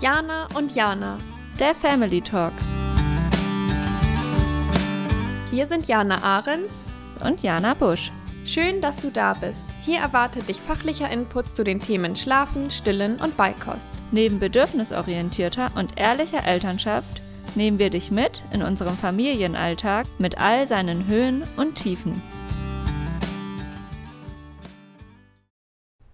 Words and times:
Jana 0.00 0.48
und 0.54 0.74
Jana. 0.74 1.18
Der 1.58 1.74
Family 1.74 2.22
Talk. 2.22 2.54
Wir 5.50 5.66
sind 5.66 5.88
Jana 5.88 6.22
Ahrens 6.22 6.86
Und 7.22 7.42
Jana 7.42 7.74
Busch. 7.74 8.10
Schön, 8.46 8.80
dass 8.80 8.96
du 8.96 9.10
da 9.10 9.34
bist. 9.34 9.66
Hier 9.84 9.98
erwartet 9.98 10.48
dich 10.48 10.58
fachlicher 10.58 11.10
Input 11.10 11.54
zu 11.54 11.64
den 11.64 11.80
Themen 11.80 12.16
Schlafen, 12.16 12.70
Stillen 12.70 13.16
und 13.16 13.36
Beikost. 13.36 13.90
Neben 14.10 14.40
bedürfnisorientierter 14.40 15.70
und 15.74 15.98
ehrlicher 15.98 16.46
Elternschaft 16.46 17.20
nehmen 17.54 17.78
wir 17.78 17.90
dich 17.90 18.10
mit 18.10 18.42
in 18.54 18.62
unserem 18.62 18.96
Familienalltag 18.96 20.06
mit 20.18 20.38
all 20.38 20.66
seinen 20.66 21.08
Höhen 21.08 21.42
und 21.58 21.74
Tiefen. 21.74 22.22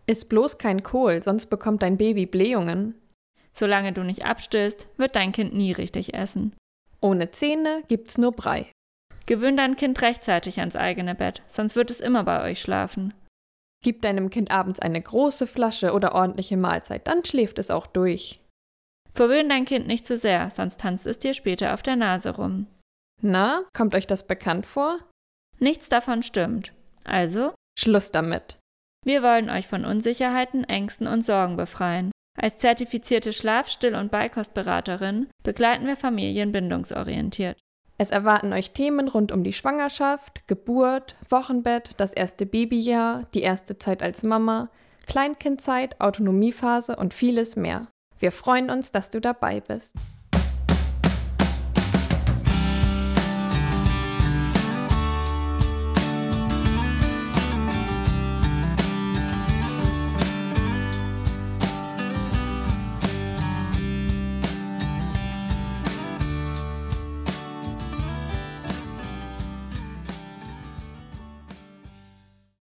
Iss 0.07 0.25
bloß 0.25 0.59
kein 0.59 0.83
Kohl, 0.83 1.23
sonst 1.23 1.47
bekommt 1.47 1.83
dein 1.83 1.97
Baby 1.97 2.27
Blähungen. 2.27 2.97
Solange 3.57 3.93
du 3.93 4.03
nicht 4.03 4.27
abstillst, 4.27 4.87
wird 4.99 5.17
dein 5.17 5.33
Kind 5.33 5.55
nie 5.55 5.73
richtig 5.73 6.13
essen. 6.13 6.55
Ohne 7.01 7.31
Zähne 7.31 7.83
gibt's 7.89 8.19
nur 8.19 8.33
Brei. 8.33 8.71
Gewöhn 9.25 9.57
dein 9.57 9.77
Kind 9.77 10.01
rechtzeitig 10.03 10.61
ans 10.61 10.77
eigene 10.77 11.15
Bett, 11.15 11.43
sonst 11.49 11.75
wird 11.75 11.91
es 11.91 12.01
immer 12.01 12.23
bei 12.23 12.43
euch 12.43 12.61
schlafen. 12.61 13.15
Gib 13.83 14.03
deinem 14.03 14.31
Kind 14.31 14.51
abends 14.51 14.79
eine 14.79 15.01
große 15.01 15.47
Flasche 15.47 15.93
oder 15.93 16.15
ordentliche 16.15 16.57
Mahlzeit, 16.57 17.07
dann 17.07 17.25
schläft 17.25 17.59
es 17.59 17.71
auch 17.71 17.87
durch. 17.87 18.41
Verwöhn 19.15 19.49
dein 19.49 19.65
Kind 19.65 19.87
nicht 19.87 20.05
zu 20.05 20.17
sehr, 20.17 20.51
sonst 20.51 20.81
tanzt 20.81 21.07
es 21.07 21.19
dir 21.19 21.33
später 21.33 21.73
auf 21.73 21.83
der 21.83 21.97
Nase 21.97 22.37
rum. 22.37 22.67
Na, 23.23 23.65
kommt 23.75 23.95
euch 23.95 24.07
das 24.07 24.27
bekannt 24.27 24.67
vor? 24.67 24.99
Nichts 25.59 25.89
davon 25.89 26.23
stimmt. 26.23 26.73
Also, 27.05 27.55
Schluss 27.79 28.13
damit. 28.13 28.59
wir 29.05 29.23
wollen 29.23 29.49
euch 29.49 29.67
von 29.67 29.87
Unsicherheiten, 29.87 30.65
Ängsten 30.65 31.07
und 31.07 31.25
Sorgen 31.25 31.57
befreien. 31.57 32.11
Als 32.37 32.59
zertifizierte 32.59 33.33
Schlaf-, 33.33 33.69
Still- 33.69 33.95
und 33.95 34.11
Beikostberaterin 34.11 35.29
begleiten 35.43 35.87
wir 35.87 35.97
Familien 35.97 36.53
bindungsorientiert. 36.53 37.59
Es 37.99 38.11
erwarten 38.11 38.53
euch 38.53 38.73
Themen 38.73 39.09
rund 39.09 39.33
um 39.33 39.43
die 39.43 39.55
Schwangerschaft, 39.55 40.47
Geburt, 40.47 41.17
Wochenbett, 41.31 41.93
das 41.97 42.13
erste 42.13 42.45
Babyjahr, 42.45 43.23
die 43.33 43.41
erste 43.41 43.79
Zeit 43.79 44.03
als 44.03 44.23
Mama, 44.23 44.69
Kleinkindzeit, 45.07 46.01
Autonomiephase 46.01 46.97
und 46.97 47.15
vieles 47.15 47.57
mehr. 47.57 47.89
Wir 48.19 48.33
freuen 48.33 48.71
uns, 48.71 48.93
dass 48.93 49.11
du 49.11 49.21
dabei 49.21 49.61
bist. 49.61 49.95